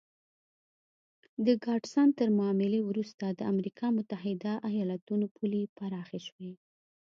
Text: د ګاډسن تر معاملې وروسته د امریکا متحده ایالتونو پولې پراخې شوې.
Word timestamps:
د 1.45 1.47
ګاډسن 1.65 2.07
تر 2.19 2.29
معاملې 2.39 2.79
وروسته 2.89 3.25
د 3.29 3.41
امریکا 3.53 3.87
متحده 3.97 4.53
ایالتونو 4.69 5.25
پولې 5.35 5.61
پراخې 5.77 6.19
شوې. 6.27 6.51